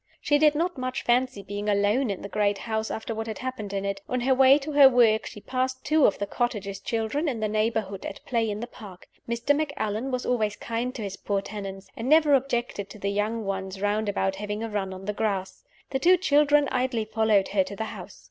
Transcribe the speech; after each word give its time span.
She 0.19 0.39
did 0.39 0.55
not 0.55 0.79
much 0.79 1.03
fancy 1.03 1.43
being 1.43 1.69
alone 1.69 2.09
in 2.09 2.23
the 2.23 2.27
great 2.27 2.57
house, 2.57 2.89
after 2.89 3.13
what 3.13 3.27
had 3.27 3.37
happened 3.37 3.71
in 3.71 3.85
it. 3.85 4.01
On 4.09 4.21
her 4.21 4.33
way 4.33 4.57
to 4.57 4.71
her 4.71 4.89
work 4.89 5.27
she 5.27 5.41
passed 5.41 5.83
two 5.85 6.07
of 6.07 6.17
the 6.17 6.25
cottagers' 6.25 6.79
children 6.79 7.29
in 7.29 7.39
the 7.39 7.47
neighborhood 7.47 8.03
at 8.07 8.25
play 8.25 8.49
in 8.49 8.61
the 8.61 8.65
park. 8.65 9.07
Mr. 9.29 9.55
Macallan 9.55 10.09
was 10.09 10.25
always 10.25 10.55
kind 10.55 10.95
to 10.95 11.03
his 11.03 11.17
poor 11.17 11.39
tenants, 11.41 11.87
and 11.95 12.09
never 12.09 12.33
objected 12.33 12.89
to 12.89 12.97
the 12.97 13.11
young 13.11 13.45
ones 13.45 13.79
round 13.79 14.09
about 14.09 14.37
having 14.37 14.63
a 14.63 14.69
run 14.69 14.91
on 14.91 15.05
the 15.05 15.13
grass. 15.13 15.63
The 15.91 15.99
two 15.99 16.17
children 16.17 16.67
idly 16.71 17.05
followed 17.05 17.49
her 17.49 17.63
to 17.63 17.75
the 17.75 17.85
house. 17.93 18.19